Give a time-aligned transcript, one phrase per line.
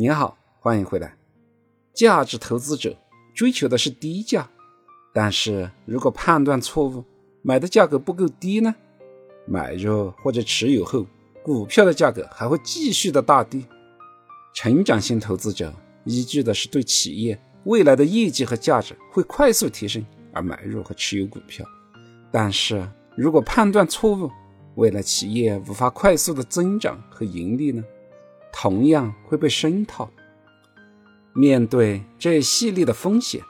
[0.00, 1.14] 您好，欢迎回来。
[1.92, 2.96] 价值投资者
[3.34, 4.48] 追求的是低价，
[5.12, 7.04] 但是如果判断错误，
[7.42, 8.74] 买的价格不够低呢？
[9.44, 11.06] 买入或者持有后，
[11.42, 13.62] 股票的价格还会继续的大跌。
[14.54, 15.70] 成长型投资者
[16.04, 21.62] 依据的是对企业未来的业绩和价值会快速提升而买入和持有股票，
[22.32, 24.30] 但是如果判断错误，
[24.76, 27.84] 未来企业无法快速的增长和盈利呢？
[28.62, 30.10] 同样会被深套。
[31.32, 33.40] 面对这一系列的风险，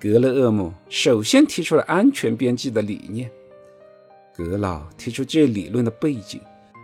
[0.00, 3.30] 格勒厄姆首先提出了安全边际的理念。
[4.34, 6.40] 格老提出这理论的背景，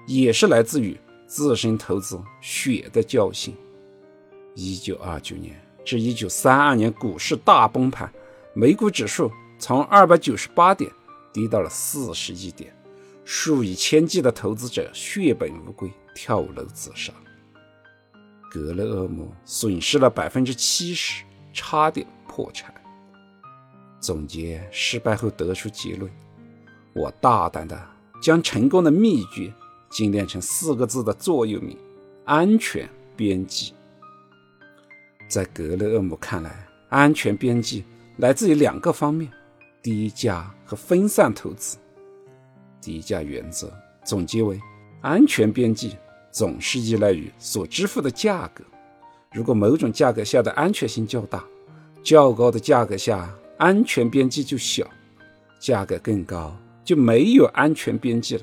[0.06, 3.52] 也是来自于自身投资血的教训。
[4.54, 8.08] 一九二九年至一九三二年股市大崩盘，
[8.54, 9.28] 美股指数
[9.58, 10.88] 从二百九十八点
[11.32, 12.72] 跌到了四十一点，
[13.24, 17.12] 数以千计的投资者血本无归，跳楼自杀。
[18.54, 22.72] 格勒厄姆损失了百分之七十，差点破产。
[23.98, 26.08] 总结失败后得出结论：
[26.92, 27.76] 我大胆的
[28.22, 29.52] 将成功的秘诀
[29.90, 31.76] 精炼成四个字的座右铭——
[32.26, 33.74] 安全边际。
[35.26, 37.82] 在格勒厄姆看来，安全边际
[38.18, 39.28] 来自于两个方面：
[39.82, 41.76] 低价和分散投资。
[42.80, 43.72] 低价原则
[44.04, 44.60] 总结为：
[45.00, 45.96] 安全边际。
[46.34, 48.64] 总是依赖于所支付的价格。
[49.32, 51.44] 如果某种价格下的安全性较大，
[52.02, 54.84] 较高的价格下安全边际就小；
[55.60, 58.42] 价格更高就没有安全边际了。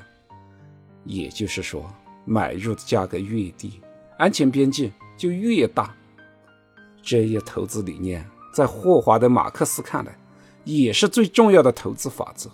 [1.03, 3.81] 也就是说，买入的价格越低，
[4.17, 5.94] 安全边际就越大。
[7.03, 10.17] 这一投资理念在霍华德·马克思看来，
[10.64, 12.50] 也是最重要的投资法则。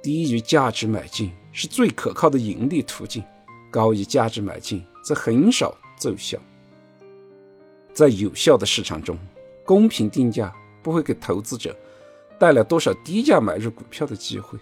[0.00, 3.24] 低于价值买进是最可靠的盈利途径。
[3.72, 6.38] 高于价值买进则很少奏效。
[7.92, 9.18] 在有效的市场中，
[9.64, 11.76] 公平定价不会给投资者
[12.38, 14.58] 带来多少低价买入股票的机会，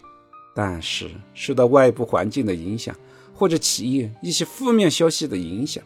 [0.55, 2.95] 但是受到外部环境的影响
[3.35, 5.83] 或者企业一些负面消息的影响，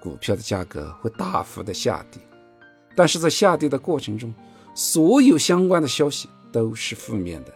[0.00, 2.20] 股票的价格会大幅的下跌。
[2.94, 4.32] 但是在下跌的过程中，
[4.74, 7.52] 所有相关的消息都是负面的，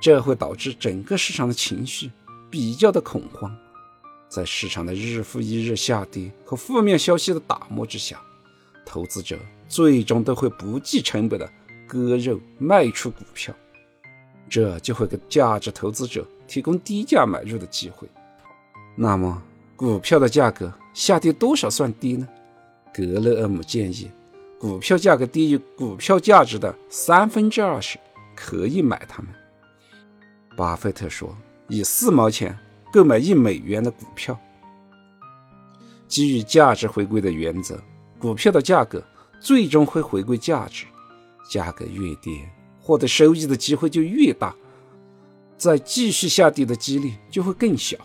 [0.00, 2.10] 这会导致整个市场的情绪
[2.50, 3.54] 比较的恐慌。
[4.28, 8.20] 在市场的日复一日下跌和负面消息的打磨之下，
[8.84, 11.50] 投资者最终都会不计成本的
[11.86, 13.54] 割肉卖出股票，
[14.48, 18.06] 这就会给价值投资者提供低价买入的机会。
[18.94, 19.42] 那么，
[19.74, 22.28] 股票的价格下跌多少算低呢？
[22.92, 24.10] 格勒厄姆建议，
[24.58, 27.98] 股票价格低于股票价值的三分之二时
[28.36, 29.32] 可以买它们。
[30.56, 31.34] 巴菲特说
[31.68, 32.58] ：“以四毛钱。”
[32.92, 34.38] 购买一美元的股票，
[36.06, 37.80] 基于价值回归的原则，
[38.18, 39.02] 股票的价格
[39.40, 40.84] 最终会回归价值。
[41.50, 42.46] 价格越跌，
[42.78, 44.54] 获得收益的机会就越大，
[45.56, 47.96] 再继续下跌的几率就会更小。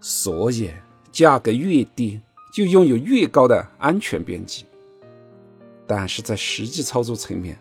[0.00, 0.70] 所以，
[1.10, 2.20] 价格越低，
[2.52, 4.64] 就拥有越高的安全边际。
[5.88, 7.58] 但是在实际操作层面，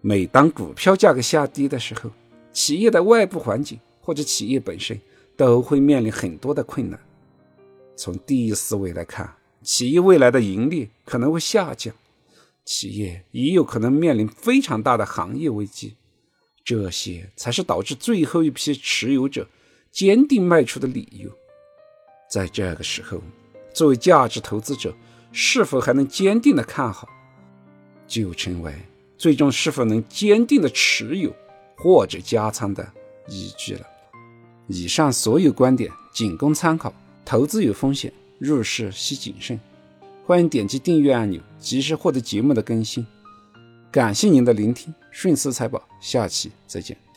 [0.00, 2.10] 每当股票价格下跌的时候，
[2.52, 5.00] 企业的外部环境或者企业本身。
[5.36, 6.98] 都会面临很多的困难。
[7.96, 11.94] 从第一思维来看，企业未来的盈利可能会下降，
[12.64, 15.96] 企业也有可能面临非常大的行业危机。
[16.64, 19.48] 这些才是导致最后一批持有者
[19.90, 21.30] 坚定卖出的理由。
[22.30, 23.20] 在这个时候，
[23.74, 24.94] 作为价值投资者，
[25.32, 27.08] 是否还能坚定的看好，
[28.06, 28.72] 就成为
[29.18, 31.34] 最终是否能坚定的持有
[31.76, 32.92] 或者加仓的
[33.28, 33.86] 依据了。
[34.72, 36.92] 以上所有观点仅供参考，
[37.26, 39.60] 投资有风险，入市需谨慎。
[40.24, 43.06] 欢迎点击订阅按钮，及时获得节目的更新。
[43.90, 47.11] 感谢您的聆听，顺思财宝，下期再见。